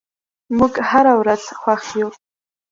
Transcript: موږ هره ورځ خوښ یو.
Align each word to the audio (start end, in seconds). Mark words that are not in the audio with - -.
موږ 0.57 0.73
هره 0.89 1.13
ورځ 1.21 1.43
خوښ 1.59 1.85
یو. 1.99 2.09